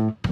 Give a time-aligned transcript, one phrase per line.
[0.00, 0.29] thank you.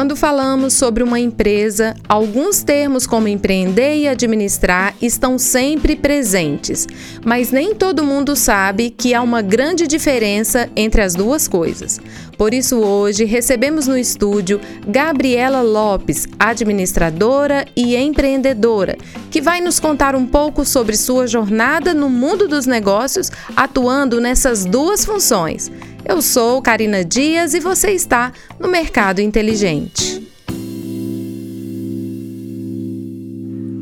[0.00, 6.86] Quando falamos sobre uma empresa, alguns termos como empreender e administrar estão sempre presentes,
[7.22, 12.00] mas nem todo mundo sabe que há uma grande diferença entre as duas coisas.
[12.38, 14.58] Por isso, hoje recebemos no estúdio
[14.88, 18.96] Gabriela Lopes, administradora e empreendedora,
[19.30, 24.64] que vai nos contar um pouco sobre sua jornada no mundo dos negócios, atuando nessas
[24.64, 25.70] duas funções.
[26.04, 30.26] Eu sou Karina Dias e você está no Mercado Inteligente.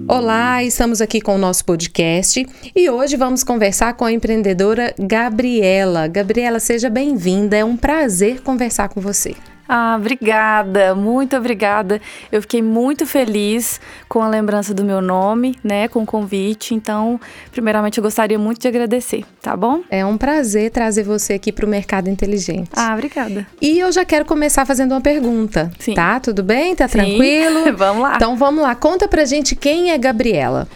[0.08, 6.08] Olá, estamos aqui com o nosso podcast e hoje vamos conversar com a empreendedora Gabriela.
[6.08, 9.34] Gabriela, seja bem-vinda, é um prazer conversar com você.
[9.68, 12.00] Ah, obrigada, muito obrigada.
[12.32, 16.74] Eu fiquei muito feliz com a lembrança do meu nome, né, com o convite.
[16.74, 17.20] Então,
[17.52, 19.82] primeiramente, eu gostaria muito de agradecer, tá bom?
[19.90, 22.70] É um prazer trazer você aqui para o Mercado Inteligente.
[22.74, 23.46] Ah, obrigada.
[23.60, 25.70] E eu já quero começar fazendo uma pergunta.
[25.78, 25.94] Sim.
[25.94, 26.18] Tá?
[26.18, 26.74] Tudo bem?
[26.74, 26.98] Tá Sim.
[26.98, 27.72] tranquilo?
[27.76, 28.16] vamos lá.
[28.16, 28.74] Então, vamos lá.
[28.74, 30.66] Conta pra gente quem é Gabriela.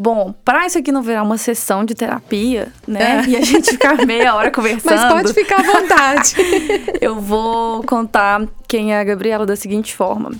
[0.00, 3.24] Bom, para isso aqui não virar uma sessão de terapia, né?
[3.26, 3.30] É.
[3.30, 4.94] E a gente ficar meia hora conversando.
[4.94, 6.36] Mas pode ficar à vontade.
[7.00, 10.30] eu vou contar quem é a Gabriela da seguinte forma.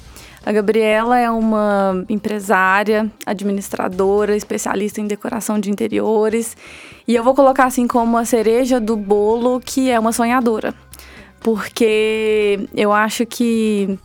[0.46, 6.56] A Gabriela é uma empresária, administradora, especialista em decoração de interiores.
[7.06, 10.72] E eu vou colocar assim como a cereja do bolo que é uma sonhadora.
[11.40, 13.98] Porque eu acho que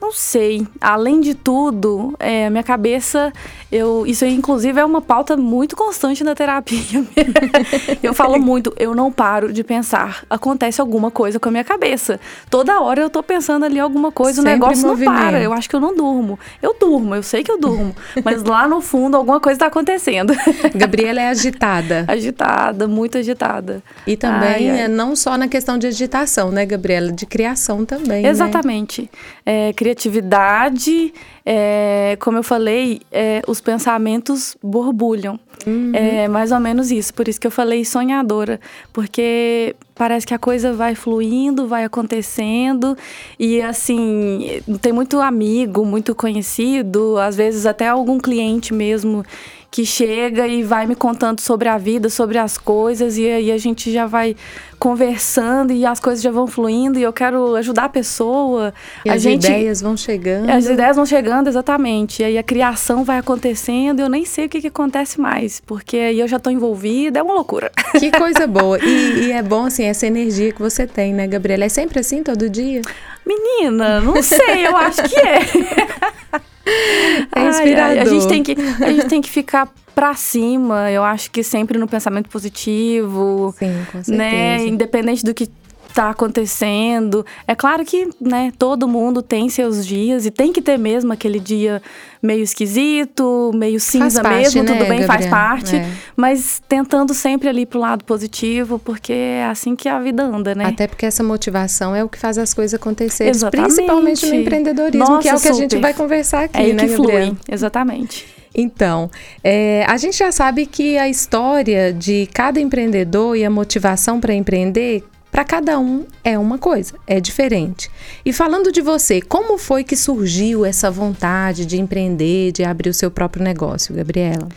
[0.00, 0.66] não sei.
[0.80, 3.32] Além de tudo, é, minha cabeça,
[3.70, 7.04] eu, isso aí, inclusive, é uma pauta muito constante na terapia.
[8.02, 10.24] eu falo muito, eu não paro de pensar.
[10.28, 12.18] Acontece alguma coisa com a minha cabeça.
[12.48, 15.40] Toda hora eu tô pensando ali alguma coisa, Sempre o negócio não para.
[15.40, 16.38] Eu acho que eu não durmo.
[16.62, 17.94] Eu durmo, eu sei que eu durmo.
[18.24, 20.34] mas lá no fundo, alguma coisa tá acontecendo.
[20.74, 22.04] Gabriela é agitada.
[22.08, 23.82] agitada, muito agitada.
[24.06, 24.88] E também, ai, ai.
[24.88, 27.12] não só na questão de agitação, né, Gabriela?
[27.12, 28.22] De criação também.
[28.22, 28.28] Né?
[28.28, 29.02] Exatamente.
[29.02, 29.68] Né?
[29.68, 31.12] É, criatividade,
[31.44, 35.38] é, como eu falei, é, os pensamentos borbulham.
[35.66, 35.92] Uhum.
[35.94, 37.12] É mais ou menos isso.
[37.12, 38.60] Por isso que eu falei sonhadora.
[38.92, 42.96] Porque parece que a coisa vai fluindo, vai acontecendo.
[43.38, 49.24] E assim, tem muito amigo, muito conhecido, às vezes até algum cliente mesmo
[49.70, 53.58] que chega e vai me contando sobre a vida, sobre as coisas, e aí a
[53.58, 54.34] gente já vai
[54.80, 58.74] conversando e as coisas já vão fluindo e eu quero ajudar a pessoa.
[59.04, 60.50] E a as gente, ideias vão chegando.
[60.50, 62.22] As ideias vão chegando, exatamente.
[62.22, 65.96] E aí a criação vai acontecendo, eu nem sei o que, que acontece mais, porque
[65.96, 67.70] aí eu já estou envolvida, é uma loucura.
[67.98, 68.78] Que coisa boa.
[68.82, 71.64] E, e, é bom, assim, essa energia que você tem, né, Gabriela?
[71.64, 72.82] É sempre assim, todo dia?
[73.24, 76.40] Menina, não sei, eu acho que é.
[77.34, 77.90] É inspirador.
[77.90, 81.42] Ai, a, gente tem que, a gente tem que ficar para cima, eu acho que
[81.42, 83.54] sempre no pensamento positivo.
[83.58, 84.04] Sim, com né?
[84.04, 84.12] certeza.
[84.16, 84.66] Né?
[84.66, 85.48] Independente do que
[85.90, 87.24] está acontecendo.
[87.46, 91.38] É claro que, né, todo mundo tem seus dias e tem que ter mesmo aquele
[91.38, 91.82] dia
[92.22, 95.06] meio esquisito, meio cinza parte, mesmo, né, tudo bem, Gabriel?
[95.06, 95.88] faz parte, é.
[96.16, 100.66] mas tentando sempre ali pro lado positivo, porque é assim que a vida anda, né?
[100.66, 105.22] Até porque essa motivação é o que faz as coisas acontecerem, principalmente no empreendedorismo, Nossa,
[105.22, 105.52] que é o que super.
[105.52, 107.26] a gente vai conversar aqui, é né, que Gabriel?
[107.26, 108.40] flui, exatamente.
[108.54, 109.10] Então,
[109.44, 114.34] é, a gente já sabe que a história de cada empreendedor e a motivação para
[114.34, 117.90] empreender para cada um é uma coisa, é diferente.
[118.24, 122.94] E falando de você, como foi que surgiu essa vontade de empreender, de abrir o
[122.94, 124.48] seu próprio negócio, Gabriela?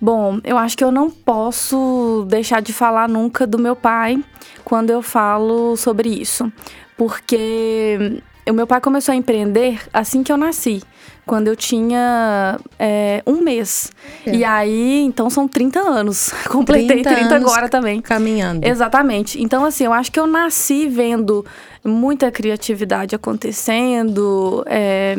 [0.00, 4.22] Bom, eu acho que eu não posso deixar de falar nunca do meu pai
[4.64, 6.50] quando eu falo sobre isso,
[6.96, 10.82] porque o meu pai começou a empreender assim que eu nasci
[11.28, 13.92] quando eu tinha é, um mês.
[14.26, 14.34] É.
[14.34, 16.32] E aí, então são 30 anos.
[16.48, 18.00] Completei 30, 30 agora também.
[18.00, 18.66] Caminhando.
[18.66, 19.40] Exatamente.
[19.40, 21.44] Então, assim, eu acho que eu nasci vendo
[21.84, 24.64] muita criatividade acontecendo.
[24.66, 25.14] É,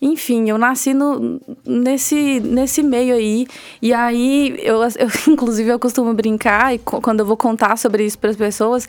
[0.00, 3.46] enfim, eu nasci no, nesse, nesse meio aí.
[3.82, 8.18] E aí, eu, eu, inclusive, eu costumo brincar, e quando eu vou contar sobre isso
[8.18, 8.88] para as pessoas,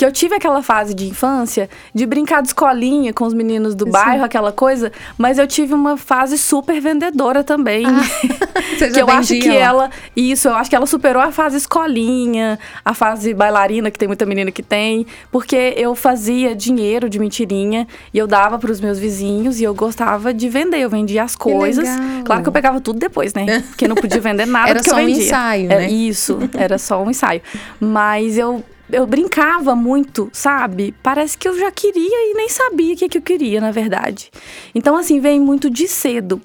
[0.00, 3.84] que eu tive aquela fase de infância de brincar de escolinha com os meninos do
[3.84, 3.90] Sim.
[3.90, 7.84] bairro, aquela coisa, mas eu tive uma fase super vendedora também.
[7.84, 8.00] Ah,
[8.78, 9.90] você já que eu acho que ela.
[10.16, 14.24] Isso, eu acho que ela superou a fase escolinha, a fase bailarina, que tem muita
[14.24, 18.98] menina que tem, porque eu fazia dinheiro de mentirinha e eu dava para os meus
[18.98, 20.78] vizinhos e eu gostava de vender.
[20.78, 21.86] Eu vendia as coisas.
[22.24, 23.62] Claro que eu pegava tudo depois, né?
[23.68, 25.90] Porque não podia vender nada era só um ensaio, né?
[25.90, 27.42] Isso, era só um ensaio.
[27.78, 30.94] Mas eu eu brincava muito, sabe?
[31.02, 34.30] Parece que eu já queria e nem sabia o que, que eu queria, na verdade.
[34.74, 36.40] Então, assim, vem muito de cedo.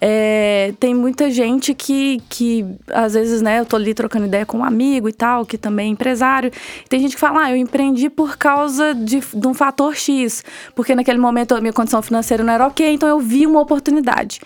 [0.00, 4.58] É, tem muita gente que, que, às vezes, né, eu tô ali trocando ideia com
[4.58, 6.50] um amigo e tal, que também é empresário.
[6.88, 10.42] Tem gente que fala, ah, eu empreendi por causa de, de um fator X,
[10.74, 14.40] porque naquele momento a minha condição financeira não era ok, então eu vi uma oportunidade.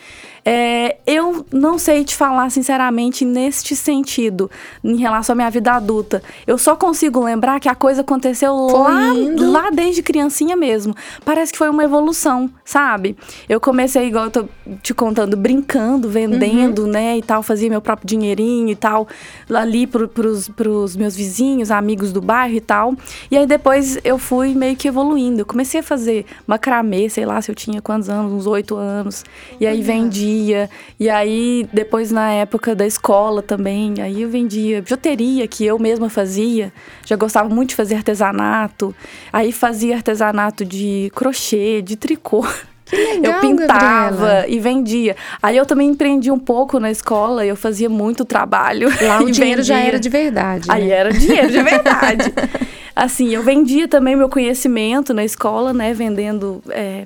[0.46, 4.50] É, eu não sei te falar sinceramente neste sentido,
[4.82, 6.22] em relação à minha vida adulta.
[6.46, 10.94] Eu só consigo lembrar que a coisa aconteceu lá, lá desde criancinha mesmo.
[11.24, 13.16] Parece que foi uma evolução, sabe?
[13.48, 14.44] Eu comecei, igual eu tô
[14.82, 16.88] te contando, brincando, vendendo, uhum.
[16.88, 19.06] né, e tal, fazia meu próprio dinheirinho e tal,
[19.52, 22.94] ali pro, pros, pros meus vizinhos, amigos do bairro e tal.
[23.30, 25.42] E aí depois eu fui meio que evoluindo.
[25.42, 29.22] Eu comecei a fazer macramê, sei lá se eu tinha quantos anos, uns oito anos.
[29.60, 30.70] E aí vendi vendia.
[30.98, 36.08] E aí, depois na época da escola também, aí eu vendia bijuteria que eu mesma
[36.08, 36.72] fazia.
[37.04, 38.94] Já gostava muito de fazer artesanato.
[39.32, 42.46] Aí fazia artesanato de crochê, de tricô.
[42.84, 44.48] Que legal, eu pintava Gabriela.
[44.48, 45.16] e vendia.
[45.42, 48.88] Aí eu também empreendi um pouco na escola, eu fazia muito trabalho.
[49.02, 49.76] Lá o dinheiro vendia.
[49.76, 50.70] já era de verdade.
[50.70, 50.94] Aí né?
[50.94, 52.32] era dinheiro de verdade.
[52.94, 55.94] assim, eu vendia também meu conhecimento na escola, né?
[55.94, 57.04] Vendendo é,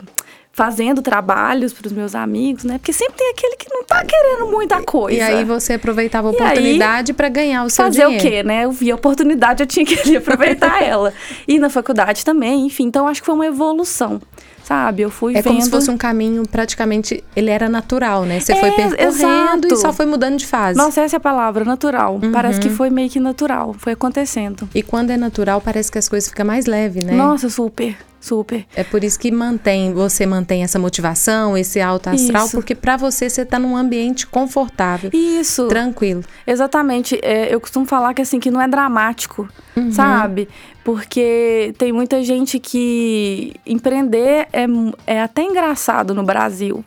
[0.59, 2.79] fazendo trabalhos para os meus amigos, né?
[2.79, 5.17] Porque sempre tem aquele que não tá querendo muita coisa.
[5.17, 8.21] E aí você aproveitava a oportunidade para ganhar o seu fazer dinheiro.
[8.21, 8.65] Fazer o quê, né?
[8.65, 11.15] Eu vi a oportunidade, eu tinha que aproveitar ela.
[11.47, 12.87] E na faculdade também, enfim.
[12.87, 14.21] Então acho que foi uma evolução
[14.69, 15.03] sabe?
[15.03, 15.45] Eu fui é vendo...
[15.45, 18.39] como se fosse um caminho praticamente, ele era natural, né?
[18.39, 19.75] Você é, foi percorrendo exato.
[19.75, 20.77] e só foi mudando de fase.
[20.77, 22.21] Nossa, essa é a palavra, natural.
[22.23, 22.31] Uhum.
[22.31, 24.69] Parece que foi meio que natural, foi acontecendo.
[24.75, 27.15] E quando é natural, parece que as coisas ficam mais leves, né?
[27.15, 27.97] Nossa, super.
[28.21, 28.67] Super.
[28.75, 32.57] É por isso que mantém, você mantém essa motivação, esse alto astral, isso.
[32.57, 35.11] porque para você você tá num ambiente confortável.
[35.13, 35.69] Isso.
[35.69, 36.23] Tranquilo.
[36.47, 37.19] Exatamente.
[37.23, 39.93] É, eu costumo falar que assim que não é dramático, uhum.
[39.93, 40.49] sabe?
[40.83, 44.67] Porque tem muita gente que empreender é,
[45.07, 46.85] é até engraçado no Brasil.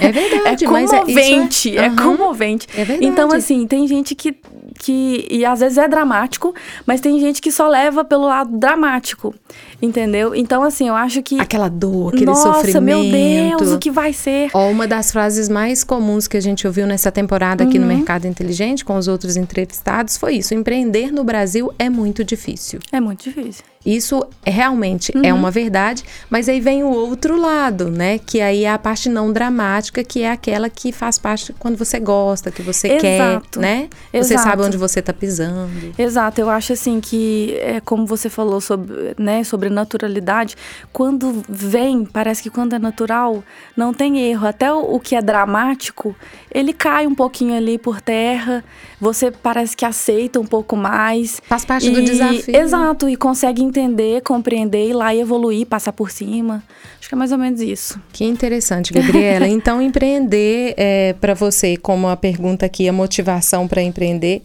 [0.00, 1.96] É verdade, é comovente, é, é, uhum.
[1.96, 2.68] comovente.
[2.76, 3.06] É verdade.
[3.06, 4.36] Então, assim, tem gente que,
[4.78, 5.26] que.
[5.30, 6.54] E às vezes é dramático,
[6.86, 9.34] mas tem gente que só leva pelo lado dramático.
[9.80, 10.34] Entendeu?
[10.34, 11.40] Então, assim, eu acho que.
[11.40, 12.82] Aquela dor, aquele Nossa, sofrimento.
[12.82, 14.50] meu Deus, o que vai ser?
[14.54, 17.86] Ó, uma das frases mais comuns que a gente ouviu nessa temporada aqui uhum.
[17.86, 22.78] no Mercado Inteligente, com os outros entrevistados, foi isso: empreender no Brasil é muito difícil.
[22.92, 23.64] É muito difícil.
[23.84, 25.24] Isso realmente é uhum.
[25.24, 28.18] é uma verdade, mas aí vem o outro lado, né?
[28.18, 31.98] Que aí é a parte não dramática, que é aquela que faz parte quando você
[31.98, 33.02] gosta, que você Exato.
[33.02, 33.88] quer, né?
[34.12, 34.28] Exato.
[34.28, 35.92] Você sabe onde você está pisando.
[35.98, 40.56] Exato, eu acho assim que é como você falou sobre, né, sobre naturalidade,
[40.92, 43.42] quando vem, parece que quando é natural,
[43.76, 44.46] não tem erro.
[44.46, 46.14] Até o, o que é dramático,
[46.50, 48.64] ele cai um pouquinho ali por terra,
[49.00, 51.40] você parece que aceita um pouco mais.
[51.46, 52.54] Faz parte e, do desafio.
[52.54, 56.62] Exato, e consegue entender, compreender, ir lá e evoluir, passar por cima.
[56.98, 58.00] Acho que é mais ou menos isso.
[58.12, 59.46] Que interessante, Gabriela.
[59.48, 64.42] então, empreender é, para você, como a pergunta aqui, a motivação para empreender,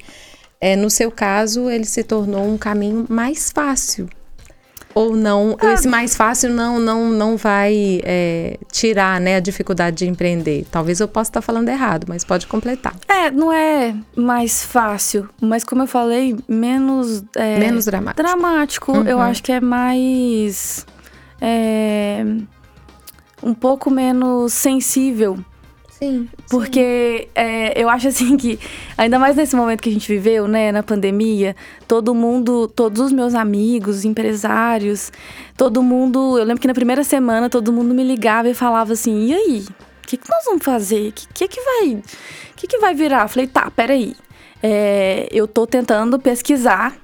[0.59, 4.09] é, no seu caso, ele se tornou um caminho mais fácil.
[4.97, 5.73] Ou não ah.
[5.73, 10.65] esse mais fácil não não não vai é, tirar né a dificuldade de empreender.
[10.71, 12.95] Talvez eu possa estar falando errado mas pode completar.
[13.07, 18.23] É não é mais fácil mas como eu falei menos é, menos dramático.
[18.23, 18.91] dramático.
[18.91, 19.07] Uhum.
[19.07, 20.83] eu acho que é mais
[21.39, 22.25] é,
[23.43, 25.37] um pouco menos sensível
[25.97, 26.29] Sim.
[26.49, 27.29] Porque sim.
[27.33, 28.59] É, eu acho assim que,
[28.97, 31.55] ainda mais nesse momento que a gente viveu, né, na pandemia,
[31.87, 35.11] todo mundo, todos os meus amigos, empresários,
[35.55, 36.37] todo mundo.
[36.37, 39.65] Eu lembro que na primeira semana todo mundo me ligava e falava assim: e aí?
[40.03, 41.09] O que, que nós vamos fazer?
[41.09, 42.01] O que, que, que vai.
[42.55, 43.23] que, que vai virar?
[43.23, 44.15] Eu falei, tá, peraí.
[44.61, 46.95] É, eu tô tentando pesquisar,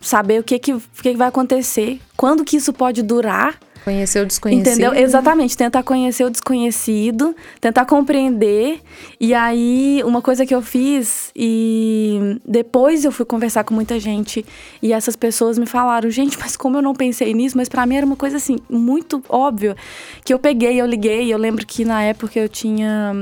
[0.00, 4.20] saber o que, que, o que, que vai acontecer, quando que isso pode durar Conhecer
[4.20, 4.68] o desconhecido.
[4.68, 4.94] Entendeu?
[4.94, 5.56] Exatamente.
[5.56, 8.80] Tentar conhecer o desconhecido, tentar compreender.
[9.20, 14.44] E aí, uma coisa que eu fiz, e depois eu fui conversar com muita gente,
[14.80, 17.56] e essas pessoas me falaram: gente, mas como eu não pensei nisso?
[17.56, 19.76] Mas para mim era uma coisa assim, muito óbvia.
[20.24, 21.32] Que eu peguei, eu liguei.
[21.32, 23.14] Eu lembro que na época eu tinha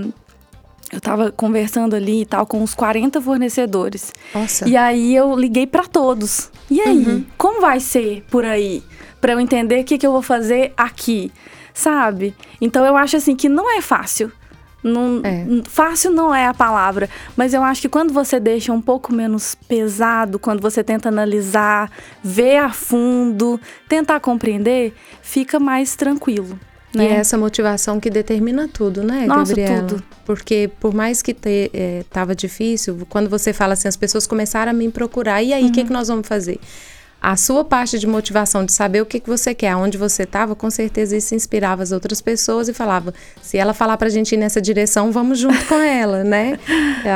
[0.92, 4.12] eu tava conversando ali e tal com uns 40 fornecedores.
[4.34, 4.68] Nossa.
[4.68, 6.50] E aí eu liguei para todos.
[6.68, 7.24] E aí, uhum.
[7.38, 8.82] como vai ser por aí?
[9.20, 11.32] Para eu entender o que, que eu vou fazer aqui,
[11.74, 12.34] sabe?
[12.60, 14.32] Então eu acho assim que não é fácil.
[14.82, 15.44] Não, é.
[15.68, 19.54] Fácil não é a palavra, mas eu acho que quando você deixa um pouco menos
[19.54, 21.90] pesado, quando você tenta analisar,
[22.24, 26.58] ver a fundo, tentar compreender, fica mais tranquilo.
[26.94, 27.04] Né?
[27.04, 29.86] E é essa motivação que determina tudo, né, Nossa, Gabriela?
[29.86, 30.02] tudo.
[30.24, 34.70] Porque por mais que te, é, tava difícil, quando você fala assim, as pessoas começaram
[34.70, 35.72] a me procurar, e aí, o uhum.
[35.72, 36.58] que, que nós vamos fazer?
[37.22, 40.54] A sua parte de motivação de saber o que, que você quer, aonde você estava,
[40.54, 43.12] com certeza isso inspirava as outras pessoas e falava,
[43.42, 46.58] se ela falar para a gente ir nessa direção, vamos junto com ela, né?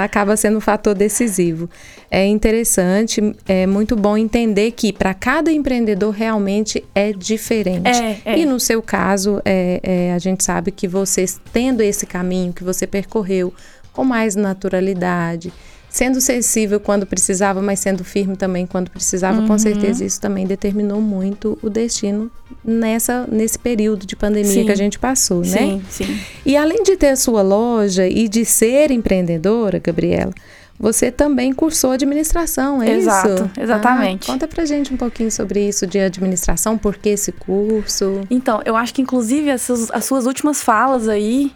[0.02, 1.70] Acaba sendo um fator decisivo.
[2.10, 7.88] É interessante, é muito bom entender que para cada empreendedor realmente é diferente.
[7.88, 8.38] É, é.
[8.38, 12.62] E no seu caso, é, é, a gente sabe que você tendo esse caminho que
[12.62, 13.54] você percorreu
[13.92, 15.52] com mais naturalidade,
[15.94, 19.46] sendo sensível quando precisava, mas sendo firme também quando precisava, uhum.
[19.46, 22.28] com certeza isso também determinou muito o destino
[22.64, 24.64] nessa nesse período de pandemia sim.
[24.64, 25.46] que a gente passou, né?
[25.46, 26.20] Sim, sim.
[26.44, 30.32] E além de ter a sua loja e de ser empreendedora, Gabriela,
[30.76, 33.50] você também cursou administração, é Exato, isso?
[33.56, 34.28] Exatamente.
[34.28, 38.22] Ah, conta pra gente um pouquinho sobre isso de administração, por que esse curso?
[38.28, 41.52] Então, eu acho que inclusive essas, as suas últimas falas aí,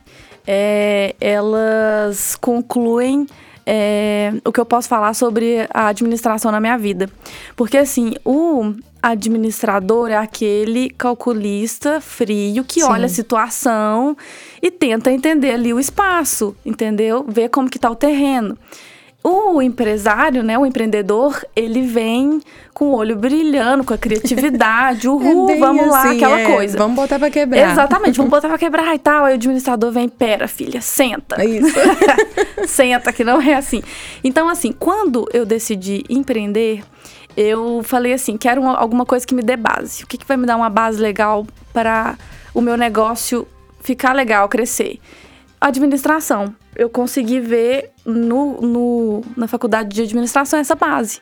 [0.46, 3.26] é, elas concluem
[3.70, 7.06] é, o que eu posso falar sobre a administração na minha vida.
[7.54, 8.72] Porque, assim, o
[9.02, 12.88] administrador é aquele calculista frio que Sim.
[12.88, 14.16] olha a situação
[14.62, 17.26] e tenta entender ali o espaço, entendeu?
[17.28, 18.56] Ver como que tá o terreno.
[19.22, 22.40] O empresário, né, o empreendedor, ele vem
[22.72, 26.78] com o olho brilhando, com a criatividade, uhul, é vamos assim, lá, aquela é, coisa.
[26.78, 27.72] Vamos botar pra quebrar.
[27.72, 29.24] Exatamente, vamos botar pra quebrar e tal.
[29.24, 31.42] Aí o administrador vem, pera, filha, senta.
[31.42, 31.74] É isso.
[32.68, 33.82] senta, que não é assim.
[34.22, 36.84] Então, assim, quando eu decidi empreender,
[37.36, 40.04] eu falei assim, quero uma, alguma coisa que me dê base.
[40.04, 42.16] O que, que vai me dar uma base legal para
[42.54, 43.48] o meu negócio
[43.80, 45.00] ficar legal, crescer?
[45.60, 51.20] Administração eu consegui ver no, no, na faculdade de administração essa base,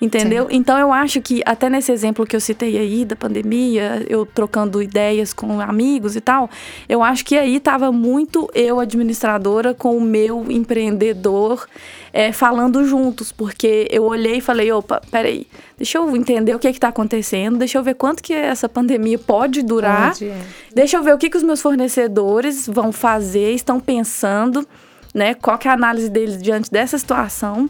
[0.00, 0.46] entendeu?
[0.48, 0.56] Sim.
[0.56, 4.80] Então eu acho que até nesse exemplo que eu citei aí da pandemia, eu trocando
[4.80, 6.48] ideias com amigos e tal,
[6.88, 11.66] eu acho que aí estava muito eu administradora com o meu empreendedor
[12.12, 16.68] é, falando juntos, porque eu olhei e falei, opa, peraí, deixa eu entender o que
[16.68, 20.40] está acontecendo, deixa eu ver quanto que essa pandemia pode durar, pode, é.
[20.72, 24.66] deixa eu ver o que, que os meus fornecedores vão fazer, estão pensando
[25.14, 25.34] né?
[25.34, 27.68] Qual que é a análise deles diante dessa situação?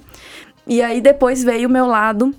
[0.66, 2.35] E aí depois veio o meu lado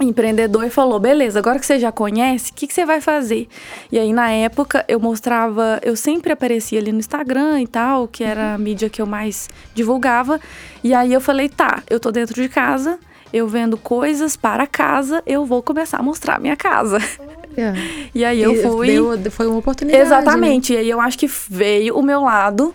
[0.00, 3.48] empreendedor e falou: beleza, agora que você já conhece, o que, que você vai fazer?
[3.90, 8.24] E aí, na época, eu mostrava, eu sempre aparecia ali no Instagram e tal, que
[8.24, 10.40] era a mídia que eu mais divulgava.
[10.82, 12.98] E aí eu falei: tá, eu tô dentro de casa,
[13.32, 16.98] eu vendo coisas para casa, eu vou começar a mostrar minha casa.
[17.56, 17.78] Yeah.
[18.14, 18.86] E aí eu fui.
[18.86, 20.02] Deu, foi uma oportunidade.
[20.02, 20.72] Exatamente.
[20.72, 20.78] Né?
[20.78, 22.74] E aí eu acho que veio o meu lado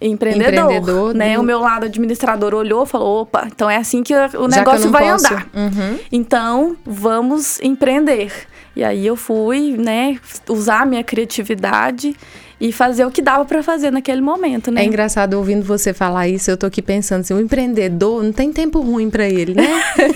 [0.00, 1.34] empreendedor, empreendedor né?
[1.34, 1.40] Do...
[1.40, 5.10] O meu lado administrador olhou, falou, opa, então é assim que o negócio que vai
[5.10, 5.26] posso.
[5.26, 5.46] andar.
[5.54, 5.98] Uhum.
[6.12, 8.32] Então, vamos empreender.
[8.76, 12.14] E aí eu fui, né, usar a minha criatividade
[12.60, 14.82] e fazer o que dava para fazer naquele momento, né?
[14.82, 18.52] É engraçado ouvindo você falar isso, eu tô aqui pensando assim, o empreendedor não tem
[18.52, 19.68] tempo ruim para ele, né?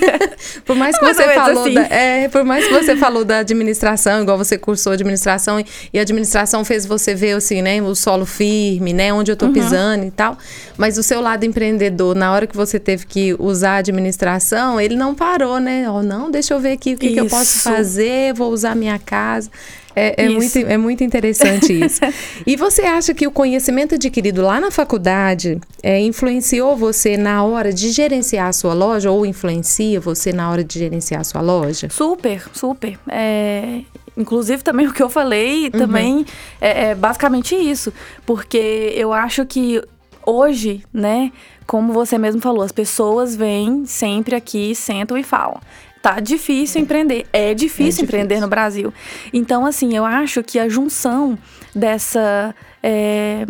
[0.65, 1.73] por mais que você falou assim.
[1.73, 5.99] da, é, por mais que você falou da administração, igual você cursou administração e, e,
[5.99, 9.53] a administração fez você ver assim, né, o solo firme, né, onde eu tô uhum.
[9.53, 10.37] pisando e tal,
[10.77, 14.95] mas o seu lado empreendedor, na hora que você teve que usar a administração, ele
[14.95, 15.89] não parou, né?
[15.89, 18.99] Oh, não, deixa eu ver aqui o que, que eu posso fazer, vou usar minha
[18.99, 19.49] casa.
[19.95, 22.01] É, é muito, é muito interessante isso.
[22.45, 27.71] e você acha que o conhecimento adquirido lá na faculdade é, influenciou você na hora
[27.71, 31.89] de gerenciar a sua loja ou influencia você na hora de gerenciar a sua loja?
[31.89, 32.99] Super, super.
[33.07, 33.81] É,
[34.17, 35.71] inclusive também o que eu falei uhum.
[35.71, 36.25] também
[36.59, 37.93] é, é basicamente isso.
[38.25, 39.81] Porque eu acho que
[40.25, 41.31] hoje, né,
[41.67, 45.59] como você mesmo falou, as pessoas vêm sempre aqui, sentam e falam
[46.03, 47.25] tá difícil empreender.
[47.31, 48.93] É difícil, é difícil empreender no Brasil.
[49.31, 51.39] Então, assim, eu acho que a junção
[51.73, 52.53] dessa.
[52.83, 53.45] É,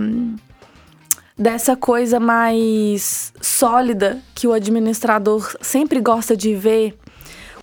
[1.36, 6.96] dessa coisa mais sólida que o administrador sempre gosta de ver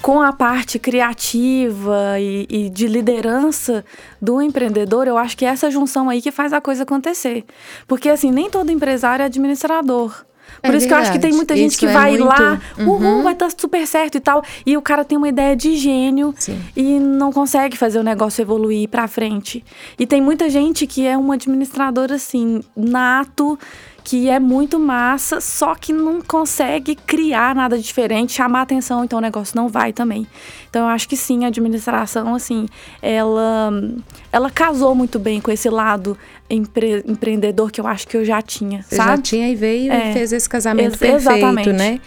[0.02, 3.84] com a parte criativa e, e, de liderança
[4.20, 7.44] do empreendedor, eu acho que é essa junção aí que faz a coisa acontecer.
[7.86, 10.24] Porque, assim, nem todo empresário é administrador.
[10.62, 10.86] Por é isso verdade.
[10.88, 12.24] que eu acho que tem muita gente isso que é vai muito...
[12.24, 13.22] lá, uhul, uhum.
[13.22, 14.42] vai estar tá super certo e tal.
[14.64, 16.60] E o cara tem uma ideia de gênio Sim.
[16.76, 19.64] e não consegue fazer o negócio evoluir para frente.
[19.98, 23.58] E tem muita gente que é um administrador assim, nato,
[24.02, 29.22] que é muito massa, só que não consegue criar nada diferente, chamar atenção, então o
[29.22, 30.26] negócio não vai também.
[30.68, 32.66] Então eu acho que sim, a administração, assim,
[33.02, 33.72] ela,
[34.32, 36.16] ela casou muito bem com esse lado
[36.48, 39.10] empre, empreendedor que eu acho que eu já tinha, Você sabe?
[39.10, 41.72] já tinha e veio é, e fez esse casamento ex perfeito, exatamente.
[41.72, 42.00] né?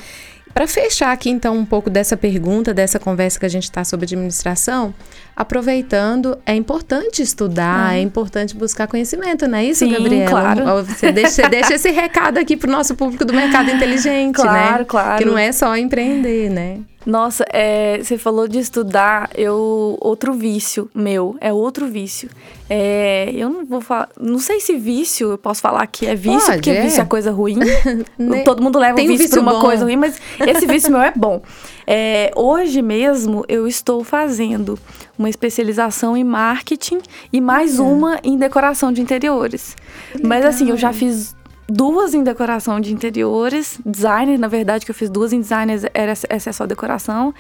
[0.53, 4.05] Para fechar aqui então um pouco dessa pergunta, dessa conversa que a gente está sobre
[4.05, 4.93] administração,
[5.36, 10.29] aproveitando, é importante estudar, é, é importante buscar conhecimento, não é isso, Sim, Gabriela?
[10.29, 10.83] claro.
[10.83, 14.79] Você deixa, você deixa esse recado aqui para o nosso público do mercado inteligente, claro,
[14.79, 14.86] né?
[14.86, 16.79] Claro, Que não é só empreender, né?
[17.05, 22.29] Nossa, é, você falou de estudar, eu outro vício meu, é outro vício.
[22.69, 26.39] É, eu não vou falar, não sei se vício, eu posso falar que é vício,
[26.39, 26.81] Pode, porque é.
[26.81, 27.60] vício é coisa ruim.
[28.45, 31.01] Todo mundo leva Tem um vício, vício pra uma coisa ruim, mas esse vício meu
[31.01, 31.41] é bom.
[31.86, 34.79] É, hoje mesmo eu estou fazendo
[35.17, 37.00] uma especialização em marketing
[37.31, 39.75] e mais uma em decoração de interiores.
[40.24, 41.36] Mas assim, eu já fiz
[41.67, 46.12] duas em decoração de interiores, designer, na verdade, que eu fiz duas em designers, era,
[46.12, 47.34] essa é só decoração.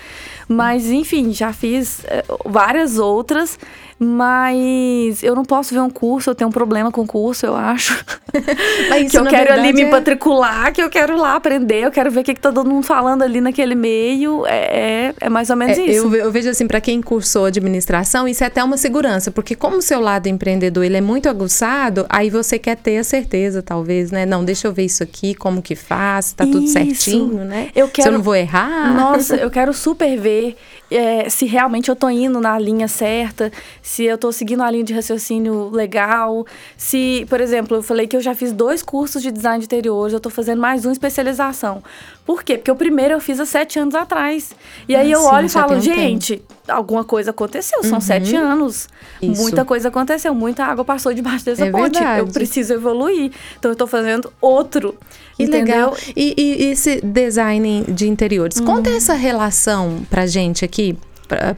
[0.47, 3.57] Mas, enfim, já fiz eh, várias outras,
[3.99, 8.03] mas eu não posso ver um curso, eu tenho um problema com curso, eu acho.
[8.89, 12.09] Mas que eu quero ali me é- matricular, que eu quero lá aprender, eu quero
[12.11, 14.45] ver o que, que tá todo mundo falando ali naquele meio.
[14.45, 16.07] É, é, é mais ou menos É, isso.
[16.07, 19.77] eu, eu vejo assim, para quem cursou administração, isso é até uma segurança, porque como
[19.77, 24.11] o seu lado empreendedor ele é muito aguçado, aí você quer ter a certeza, talvez,
[24.13, 24.25] né?
[24.25, 26.73] Não, deixa eu ver isso aqui, como que faz, tá tudo Isso.
[26.73, 27.69] certinho, né?
[27.75, 28.93] Eu Se eu quero- não vou errar.
[28.93, 30.55] Nossa, eu quero super ver
[30.95, 34.83] é, se realmente eu tô indo na linha certa, se eu tô seguindo a linha
[34.83, 36.45] de raciocínio legal,
[36.77, 40.13] se, por exemplo, eu falei que eu já fiz dois cursos de design de interiores,
[40.13, 41.83] eu tô fazendo mais uma especialização.
[42.25, 42.57] Por quê?
[42.57, 44.55] Porque o primeiro eu fiz há sete anos atrás.
[44.87, 48.87] E aí Ah, eu sim, olho e falo, gente, alguma coisa aconteceu, são sete anos.
[49.21, 49.41] Isso.
[49.41, 51.97] Muita coisa aconteceu, muita água passou debaixo dessa É ponte.
[51.99, 52.31] Eu verdade.
[52.31, 53.31] preciso evoluir.
[53.59, 54.95] Então eu tô fazendo outro.
[55.35, 55.91] Que entendeu?
[55.91, 55.97] legal.
[56.15, 60.95] E, e esse design de interiores, conta essa relação pra gente aqui.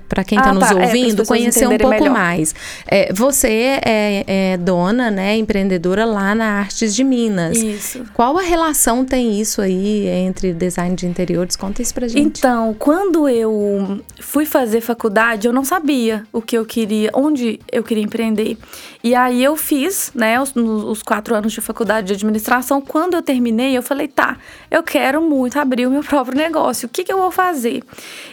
[0.09, 0.79] Pra quem tá Ah, nos tá.
[0.79, 2.11] É, ouvindo, pessoas conhecer um pouco melhor.
[2.13, 2.53] mais.
[2.87, 7.57] É, você é, é dona, né, empreendedora lá na Artes de Minas.
[7.57, 8.03] Isso.
[8.13, 11.55] Qual a relação tem isso aí entre design de interiores?
[11.55, 12.39] Conta isso pra gente.
[12.39, 17.83] Então, quando eu fui fazer faculdade, eu não sabia o que eu queria, onde eu
[17.83, 18.57] queria empreender.
[19.03, 22.81] E aí eu fiz, né, os, os quatro anos de faculdade de administração.
[22.81, 24.37] Quando eu terminei, eu falei, tá,
[24.71, 26.87] eu quero muito abrir o meu próprio negócio.
[26.87, 27.83] O que, que eu vou fazer?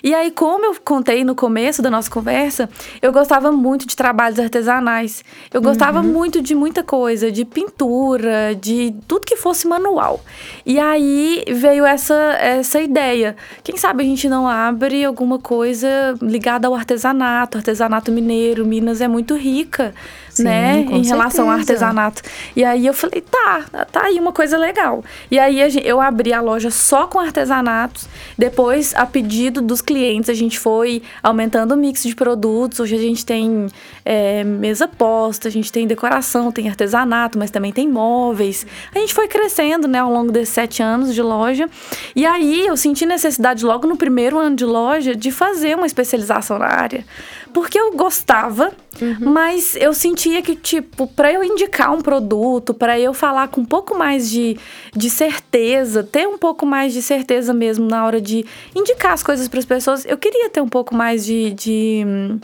[0.03, 2.69] E aí, como eu contei no começo da nossa conversa,
[3.01, 5.25] eu gostava muito de trabalhos artesanais.
[5.53, 10.21] Eu gostava muito de muita coisa, de pintura, de tudo que fosse manual.
[10.65, 13.37] E aí veio essa, essa ideia.
[13.63, 15.89] Quem sabe a gente não abre alguma coisa
[16.21, 18.65] ligada ao artesanato, artesanato mineiro.
[18.65, 19.95] Minas é muito rica,
[20.35, 21.87] Sim, né, em relação ao certeza.
[21.87, 22.23] artesanato.
[22.57, 25.05] E aí eu falei, tá, tá aí uma coisa legal.
[25.31, 28.09] E aí eu abri a loja só com artesanatos.
[28.37, 32.81] Depois, a pedido dos clientes, a gente foi aumentando o mix de produtos.
[32.81, 33.69] Hoje a gente tem
[34.05, 38.67] é, mesa posta, a gente tem decoração, tem artesanato, mas também tem móveis.
[38.95, 41.69] A gente foi crescendo, né, ao longo desses sete anos de loja.
[42.17, 46.59] E aí eu senti necessidade, logo no primeiro ano de loja, de fazer uma especialização
[46.59, 47.05] na área.
[47.53, 48.73] Porque eu gostava,
[49.21, 53.65] mas eu sentia que, tipo, para eu indicar um produto, para eu falar com um
[53.65, 54.57] pouco mais de,
[54.95, 59.49] de certeza, ter um pouco mais de certeza mesmo na hora de indicar as coisas
[59.49, 61.51] para as pessoas, eu queria ter um pouco mais de.
[61.51, 62.39] de hum,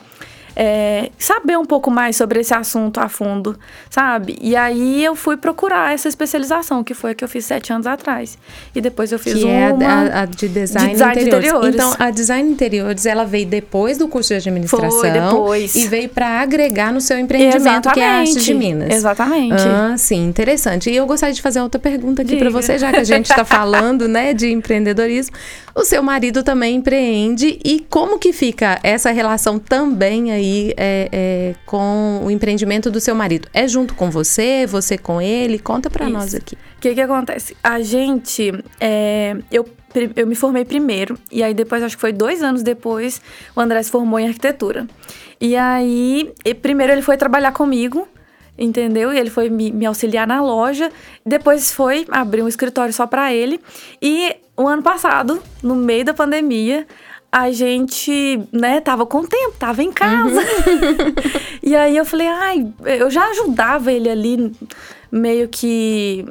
[0.60, 3.56] é, saber um pouco mais sobre esse assunto a fundo,
[3.88, 4.36] sabe?
[4.40, 7.86] E aí eu fui procurar essa especialização, que foi a que eu fiz sete anos
[7.86, 8.36] atrás.
[8.74, 9.52] E depois eu fiz que uma.
[9.52, 11.46] é a, a de design, de design de interiores.
[11.46, 11.74] interiores.
[11.76, 15.76] Então, a design interiores, ela veio depois do curso de administração Foi, depois.
[15.76, 18.92] e veio para agregar no seu empreendimento, que é a Arte de Minas.
[18.92, 19.62] Exatamente.
[19.62, 20.90] Ah, sim, interessante.
[20.90, 23.44] E eu gostaria de fazer outra pergunta aqui para você, já que a gente está
[23.46, 25.36] falando, né, de empreendedorismo.
[25.78, 31.54] O seu marido também empreende e como que fica essa relação também aí é, é,
[31.64, 33.46] com o empreendimento do seu marido?
[33.54, 35.56] É junto com você, você com ele?
[35.56, 36.56] Conta para nós aqui.
[36.56, 37.56] O que que acontece?
[37.62, 39.68] A gente, é, eu,
[40.16, 43.22] eu me formei primeiro, e aí depois, acho que foi dois anos depois,
[43.54, 44.84] o André se formou em arquitetura.
[45.40, 48.08] E aí, primeiro ele foi trabalhar comigo,
[48.58, 49.12] entendeu?
[49.12, 50.90] E ele foi me, me auxiliar na loja,
[51.24, 53.60] depois foi abrir um escritório só pra ele.
[54.02, 56.84] E o ano passado, no meio da pandemia,
[57.30, 60.42] a gente, né, tava com tempo, tava em casa.
[61.62, 64.52] e aí eu falei, ai, eu já ajudava ele ali,
[65.12, 66.26] meio que,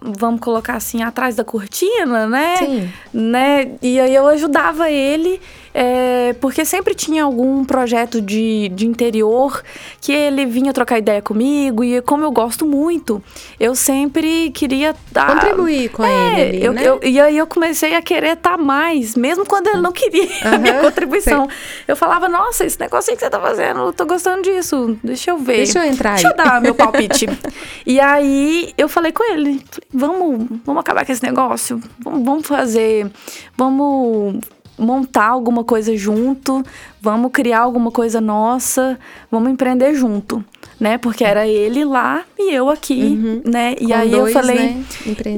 [0.00, 2.56] vamos colocar assim, atrás da cortina, né?
[2.58, 2.92] Sim.
[3.12, 3.72] Né?
[3.82, 5.40] E aí eu ajudava ele,
[5.74, 9.60] é, porque sempre tinha algum projeto de, de interior
[10.00, 13.20] que ele vinha trocar ideia comigo, e como eu gosto muito,
[13.58, 15.34] eu sempre queria dar.
[15.34, 16.82] Contribuir com É, ele ali, eu, né?
[16.86, 20.58] eu- e aí eu comecei a querer estar mais, mesmo quando ele não queria a
[20.58, 21.48] minha contribuição.
[21.88, 25.32] Eu falava, nossa, esse negócio aí que você tá fazendo, eu tô gostando disso, deixa
[25.32, 25.56] eu ver.
[25.56, 26.32] Deixa eu entrar Deixa aí.
[26.32, 27.26] eu dar meu palpite.
[27.84, 29.60] e aí eu falei com ele,
[29.92, 33.10] vamos, vamos acabar com esse negócio, vamos, vamos fazer,
[33.56, 34.38] vamos
[34.78, 36.62] montar alguma coisa junto,
[37.00, 38.98] vamos criar alguma coisa nossa,
[39.30, 40.44] vamos empreender junto.
[40.78, 40.98] Né?
[40.98, 43.74] Porque era ele lá e eu aqui, né?
[43.80, 44.84] E Com aí dois, eu falei, né,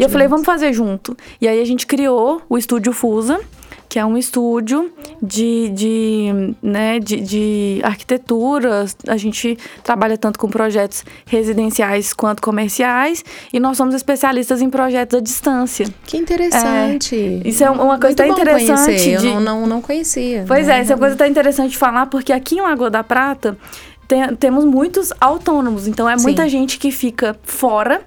[0.01, 1.17] eu falei, vamos fazer junto.
[1.41, 3.39] E aí a gente criou o Estúdio Fusa,
[3.97, 8.85] que é um estúdio de, de, né, de, de arquitetura.
[9.09, 15.19] A gente trabalha tanto com projetos residenciais quanto comerciais e nós somos especialistas em projetos
[15.19, 15.87] à distância.
[16.05, 17.41] Que interessante.
[17.43, 18.99] É, isso é uma coisa tão interessante.
[19.03, 19.13] De...
[19.13, 20.45] Eu não, não, não conhecia.
[20.47, 20.79] Pois né?
[20.79, 23.57] é, isso é uma coisa tão interessante de falar, porque aqui em Lagoa da Prata
[24.07, 25.89] tem, temos muitos autônomos.
[25.89, 26.51] Então é muita Sim.
[26.51, 28.03] gente que fica fora,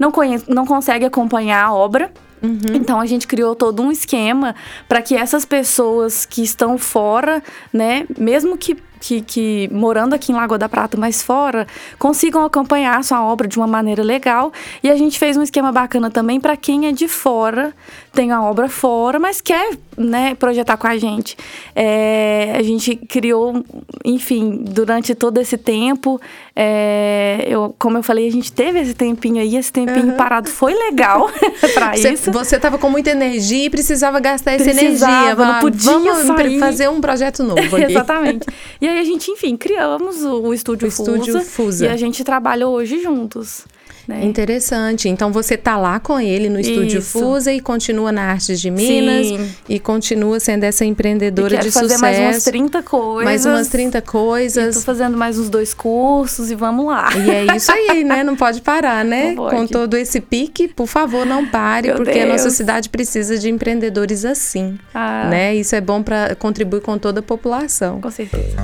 [0.00, 2.10] não, conhece, não consegue acompanhar a obra.
[2.44, 2.74] Uhum.
[2.74, 4.54] Então a gente criou todo um esquema
[4.88, 10.34] para que essas pessoas que estão fora, né, mesmo que que, que, morando aqui em
[10.34, 11.66] Lagoa da Prata, mas fora,
[11.98, 14.50] consigam acompanhar a sua obra de uma maneira legal.
[14.82, 17.74] E a gente fez um esquema bacana também para quem é de fora,
[18.14, 21.36] tem a obra fora, mas quer né, projetar com a gente.
[21.74, 23.62] É, a gente criou,
[24.04, 26.18] enfim, durante todo esse tempo,
[26.56, 30.16] é, eu, como eu falei, a gente teve esse tempinho aí, esse tempinho uhum.
[30.16, 31.30] parado foi legal
[31.74, 32.30] para isso.
[32.32, 35.44] Você estava com muita energia e precisava gastar essa precisava, energia.
[35.44, 36.58] Não podia Vamos sair.
[36.58, 37.84] fazer um projeto novo aqui.
[37.84, 38.46] Exatamente.
[38.80, 41.86] E aí a gente, enfim, criamos o, o Estúdio, o Fusa, Estúdio Fusa.
[41.86, 43.64] E a gente trabalha hoje juntos.
[44.06, 44.24] Né?
[44.24, 45.08] Interessante.
[45.08, 47.18] Então você tá lá com ele no estúdio Isso.
[47.18, 49.50] Fusa e continua na Artes de Minas Sim.
[49.68, 52.00] e continua sendo essa empreendedora de fazer sucesso.
[52.02, 53.24] mais umas 30 coisas.
[53.24, 54.76] Mais umas 30 coisas.
[54.76, 57.08] Estou fazendo mais uns dois cursos e vamos lá.
[57.16, 58.22] E é isso aí, né?
[58.22, 59.34] Não pode parar, né?
[59.34, 59.56] Pode.
[59.56, 62.24] Com todo esse pique, por favor, não pare, Meu porque Deus.
[62.24, 65.28] a nossa cidade precisa de empreendedores assim, ah.
[65.30, 65.54] né?
[65.54, 68.00] Isso é bom para contribuir com toda a população.
[68.00, 68.56] Com certeza.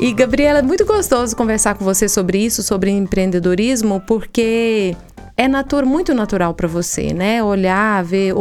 [0.00, 4.96] E Gabriela, é muito gostoso conversar com você sobre isso, sobre empreendedorismo, porque
[5.36, 7.42] é natur, muito natural para você, né?
[7.42, 8.34] Olhar, ver,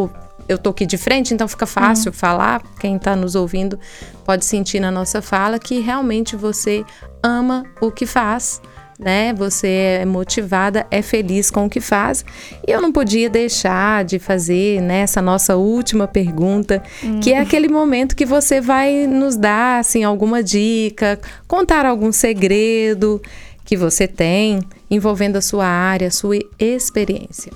[0.48, 2.18] eu tô aqui de frente, então fica fácil uhum.
[2.18, 2.62] falar.
[2.80, 3.80] Quem está nos ouvindo
[4.26, 6.84] pode sentir na nossa fala que realmente você
[7.22, 8.62] ama o que faz
[9.04, 9.34] né?
[9.34, 9.68] Você
[10.02, 12.26] é motivada, é feliz com o que faz.
[12.68, 17.20] E eu não podia deixar de fazer né, nossa última pergunta, hum.
[17.20, 23.22] que é aquele momento que você vai nos dar assim alguma dica, contar algum segredo
[23.66, 27.52] que você tem envolvendo a sua área, a sua experiência.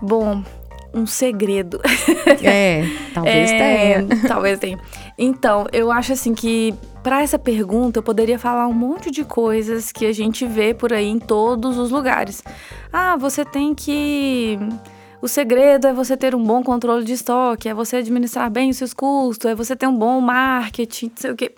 [0.00, 0.42] Bom,
[0.94, 1.80] um segredo.
[2.44, 4.28] É, talvez é, tenha.
[4.28, 4.78] Talvez tenha.
[5.16, 9.92] Então, eu acho assim que para essa pergunta eu poderia falar um monte de coisas
[9.92, 12.42] que a gente vê por aí em todos os lugares.
[12.92, 14.58] Ah, você tem que
[15.22, 18.76] o segredo é você ter um bom controle de estoque, é você administrar bem os
[18.76, 21.54] seus custos, é você ter um bom marketing, não sei o quê.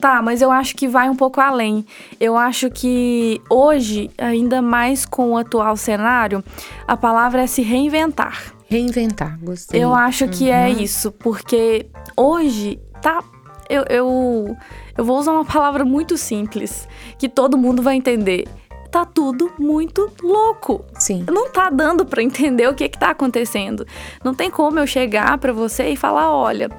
[0.00, 1.86] Tá, mas eu acho que vai um pouco além.
[2.18, 6.42] Eu acho que hoje, ainda mais com o atual cenário,
[6.88, 8.53] a palavra é se reinventar.
[8.66, 9.82] Reinventar, gostei.
[9.82, 10.64] Eu acho que é uhum.
[10.64, 13.22] é isso, porque hoje tá.
[13.68, 14.56] Eu, eu,
[14.96, 16.86] eu vou usar uma palavra muito simples,
[17.18, 18.46] que todo mundo vai entender
[18.94, 20.84] tá tudo muito louco.
[21.00, 21.26] Sim.
[21.28, 23.84] Não tá dando para entender o que que tá acontecendo.
[24.22, 26.70] Não tem como eu chegar para você e falar, olha,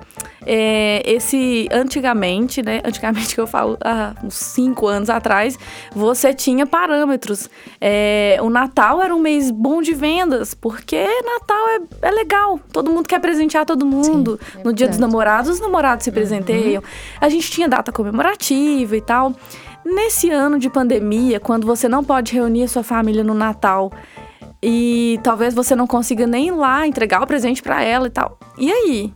[0.45, 2.81] é, esse antigamente, né?
[2.85, 5.59] Antigamente que eu falo, há uns cinco anos atrás,
[5.93, 7.49] você tinha parâmetros.
[7.81, 12.61] É, o Natal era um mês bom de vendas, porque Natal é, é legal.
[12.71, 14.39] Todo mundo quer presentear todo mundo.
[14.41, 16.13] Sim, é no dia dos namorados, os namorados se uhum.
[16.13, 16.81] presenteiam.
[16.81, 17.17] Uhum.
[17.19, 19.33] A gente tinha data comemorativa e tal.
[19.85, 23.91] Nesse ano de pandemia, quando você não pode reunir a sua família no Natal
[24.61, 28.39] e talvez você não consiga nem ir lá entregar o presente para ela e tal.
[28.57, 29.13] E aí?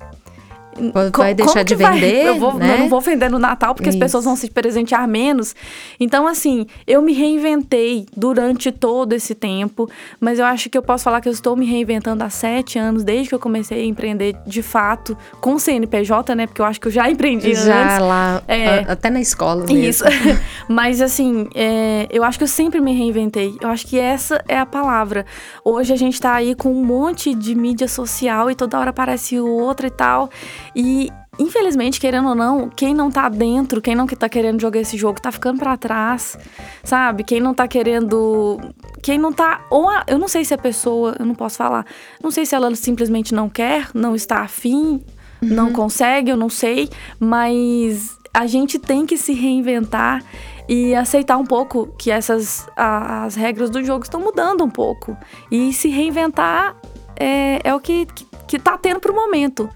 [1.16, 2.26] Vai deixar de vender?
[2.26, 2.76] Eu, vou, né?
[2.76, 3.98] eu não vou vender no Natal porque Isso.
[3.98, 5.56] as pessoas vão se presentear menos.
[6.00, 9.90] Então, assim, eu me reinventei durante todo esse tempo,
[10.20, 13.04] mas eu acho que eu posso falar que eu estou me reinventando há sete anos,
[13.04, 16.48] desde que eu comecei a empreender de fato com CNPJ, né?
[16.48, 18.00] Porque eu acho que eu já empreendi já antes.
[18.00, 19.78] lá, é, até na escola mesmo.
[19.78, 20.04] Isso.
[20.68, 23.56] mas, assim, é, eu acho que eu sempre me reinventei.
[23.62, 25.26] Eu acho que essa é a palavra.
[25.64, 29.40] Hoje a gente está aí com um monte de mídia social e toda hora aparece
[29.40, 30.30] outra e tal.
[30.76, 34.98] E infelizmente, querendo ou não, quem não tá dentro, quem não tá querendo jogar esse
[34.98, 36.38] jogo, tá ficando para trás,
[36.84, 37.24] sabe?
[37.24, 38.60] Quem não tá querendo.
[39.02, 39.66] Quem não tá.
[39.70, 41.86] Ou a, eu não sei se a pessoa, eu não posso falar,
[42.22, 45.02] não sei se ela simplesmente não quer, não está afim,
[45.42, 45.50] uhum.
[45.50, 50.24] não consegue, eu não sei, mas a gente tem que se reinventar
[50.68, 55.18] e aceitar um pouco que essas a, as regras do jogo estão mudando um pouco.
[55.50, 56.76] E se reinventar
[57.16, 59.70] é, é o que, que, que tá tendo pro momento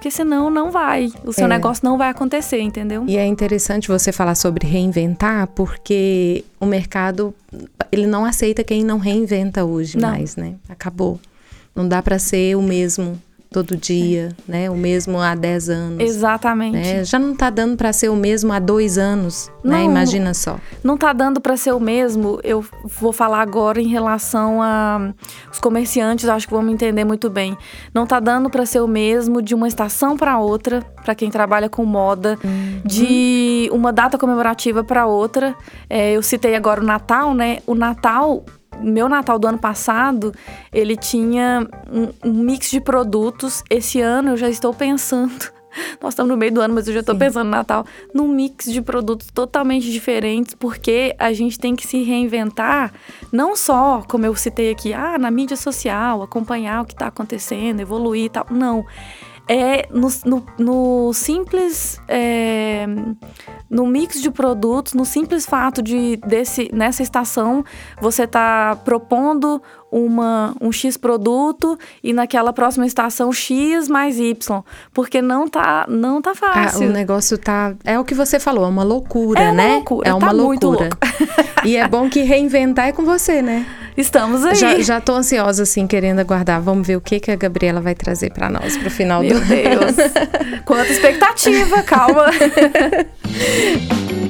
[0.00, 1.12] porque senão não vai.
[1.26, 1.48] O seu é.
[1.48, 3.04] negócio não vai acontecer, entendeu?
[3.06, 7.34] E é interessante você falar sobre reinventar, porque o mercado
[7.92, 10.08] ele não aceita quem não reinventa hoje não.
[10.08, 10.54] mais, né?
[10.70, 11.20] Acabou.
[11.76, 14.70] Não dá para ser o mesmo todo dia, né?
[14.70, 16.00] O mesmo há 10 anos.
[16.00, 16.76] Exatamente.
[16.76, 17.04] Né?
[17.04, 19.70] Já não está dando para ser o mesmo há dois anos, né?
[19.72, 19.84] não, né?
[19.84, 20.56] Imagina só.
[20.84, 22.38] Não está dando para ser o mesmo.
[22.44, 22.64] Eu
[23.00, 25.12] vou falar agora em relação a
[25.50, 27.58] os comerciantes, acho que vão me entender muito bem.
[27.92, 31.68] Não está dando para ser o mesmo de uma estação para outra, para quem trabalha
[31.68, 32.82] com moda, uhum.
[32.84, 35.56] de uma data comemorativa para outra.
[35.88, 37.58] É, eu citei agora o Natal, né?
[37.66, 38.44] O Natal
[38.78, 40.32] meu Natal do ano passado,
[40.72, 43.62] ele tinha um, um, mix de produtos.
[43.68, 45.50] Esse ano eu já estou pensando.
[46.00, 48.64] Nós estamos no meio do ano, mas eu já estou pensando no Natal, num mix
[48.66, 52.92] de produtos totalmente diferentes, porque a gente tem que se reinventar,
[53.32, 57.80] não só, como eu citei aqui, ah, na mídia social, acompanhar o que está acontecendo,
[57.80, 58.46] evoluir e tal.
[58.50, 58.84] Não
[59.48, 62.86] é no, no, no simples é,
[63.68, 67.64] no mix de produtos, no simples fato de desse nessa estação
[68.00, 75.20] você tá propondo uma, um X produto e naquela próxima estação X mais Y, porque
[75.20, 76.86] não tá não tá fácil.
[76.86, 79.72] Ah, o negócio tá é o que você falou, é uma loucura, é uma né?
[79.74, 80.90] Loucura, é uma tá loucura.
[81.64, 83.66] e é bom que reinventar é com você, né?
[83.96, 84.54] Estamos aí.
[84.54, 86.62] Já, já tô ansiosa, assim, querendo aguardar.
[86.62, 89.46] Vamos ver o que, que a Gabriela vai trazer para nós pro final Meu do
[89.46, 89.96] Deus.
[90.64, 92.26] Quanta expectativa, calma.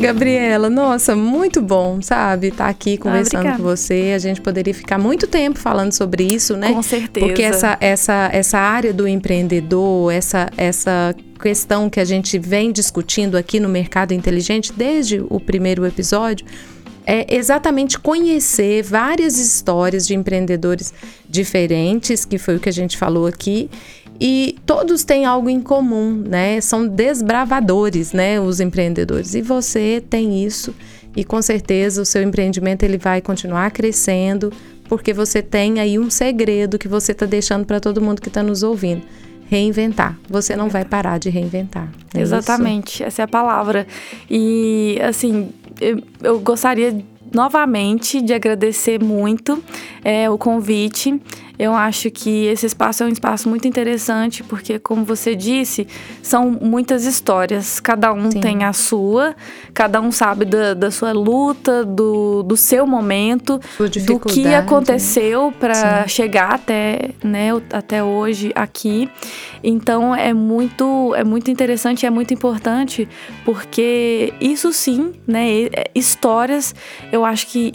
[0.00, 2.48] Gabriela, nossa, muito bom, sabe?
[2.48, 4.12] Estar tá aqui conversando ah, com você.
[4.14, 6.72] A gente poderia ficar muito tempo falando sobre isso, né?
[6.72, 7.26] Com certeza.
[7.26, 13.36] Porque essa, essa, essa área do empreendedor, essa, essa questão que a gente vem discutindo
[13.36, 16.46] aqui no Mercado Inteligente desde o primeiro episódio
[17.06, 20.92] é exatamente conhecer várias histórias de empreendedores
[21.28, 23.70] diferentes, que foi o que a gente falou aqui,
[24.20, 26.60] e todos têm algo em comum, né?
[26.60, 29.34] São desbravadores, né, os empreendedores.
[29.34, 30.74] E você tem isso
[31.16, 34.52] e com certeza o seu empreendimento ele vai continuar crescendo,
[34.88, 38.42] porque você tem aí um segredo que você está deixando para todo mundo que está
[38.42, 39.02] nos ouvindo
[39.48, 40.18] reinventar.
[40.28, 41.88] Você não vai parar de reinventar.
[42.14, 43.04] É Exatamente, isso?
[43.04, 43.86] essa é a palavra.
[44.28, 45.50] E assim,
[46.22, 49.62] eu, gostaria novamente de agradecer muito
[50.04, 51.20] é, o convite.
[51.58, 55.86] Eu acho que esse espaço é um espaço muito interessante, porque, como você disse,
[56.22, 57.80] são muitas histórias.
[57.80, 58.40] Cada um Sim.
[58.40, 59.34] tem a sua,
[59.72, 63.60] cada um sabe da, da sua luta, do, do seu momento,
[64.06, 69.08] do que aconteceu para chegar até, né, até hoje aqui.
[69.62, 73.08] Então é muito, é muito interessante e é muito importante,
[73.44, 76.74] porque isso sim, né, histórias,
[77.10, 77.72] eu acho que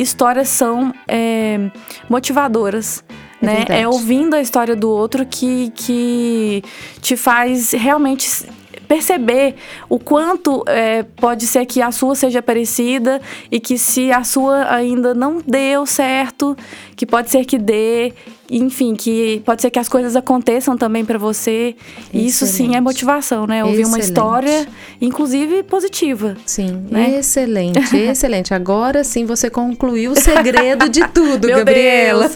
[0.00, 1.70] histórias são é,
[2.08, 3.04] motivadoras.
[3.42, 3.64] É né?
[3.68, 6.62] É ouvindo a história do outro que, que
[7.00, 8.46] te faz realmente
[8.88, 9.54] perceber
[9.88, 14.74] o quanto é, pode ser que a sua seja parecida e que se a sua
[14.74, 16.56] ainda não deu certo,
[16.96, 18.14] que pode ser que dê
[18.50, 21.76] enfim, que pode ser que as coisas aconteçam também para você.
[22.12, 23.62] E isso sim é motivação, né?
[23.62, 23.94] Ouvir excelente.
[23.94, 24.68] uma história,
[25.00, 26.36] inclusive positiva.
[26.46, 27.18] Sim, né?
[27.18, 28.54] excelente, excelente.
[28.54, 32.30] Agora sim você concluiu o segredo de tudo, Gabriela.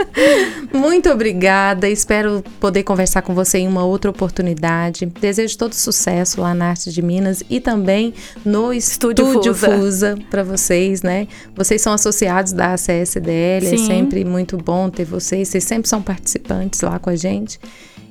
[0.72, 1.88] Muito obrigada.
[1.88, 5.06] Espero poder conversar com você em uma outra oportunidade.
[5.06, 8.12] Desejo todo sucesso lá na Arte de Minas e também
[8.44, 11.26] no Estúdio, Estúdio Fusa, Fusa para vocês, né?
[11.56, 13.74] Vocês são associados da ACSDL, é sim.
[13.74, 17.58] é sempre muito bom ter vocês vocês, vocês sempre são participantes lá com a gente.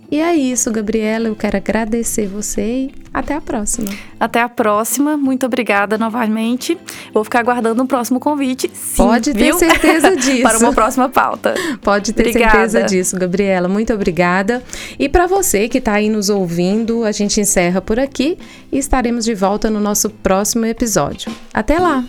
[0.09, 1.27] E é isso, Gabriela.
[1.27, 3.89] Eu quero agradecer você e até a próxima.
[4.17, 5.17] Até a próxima.
[5.17, 6.77] Muito obrigada novamente.
[7.13, 8.71] Vou ficar aguardando o um próximo convite.
[8.73, 9.59] Sim, Pode ter viu?
[9.59, 10.43] certeza disso.
[10.43, 11.55] Para uma próxima pauta.
[11.81, 12.51] Pode ter obrigada.
[12.51, 13.67] certeza disso, Gabriela.
[13.67, 14.63] Muito obrigada.
[14.97, 18.37] E para você que está aí nos ouvindo, a gente encerra por aqui
[18.71, 21.29] e estaremos de volta no nosso próximo episódio.
[21.53, 22.05] Até lá!